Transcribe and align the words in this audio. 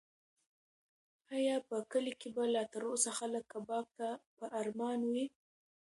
ایا 1.35 1.55
په 1.67 1.77
کلي 1.91 2.13
کې 2.19 2.29
به 2.35 2.43
لا 2.53 2.63
تر 2.73 2.83
اوسه 2.89 3.11
خلک 3.19 3.43
کباب 3.53 3.85
ته 3.97 4.07
په 4.37 4.45
ارمان 4.61 4.99
وي؟ 5.11 5.25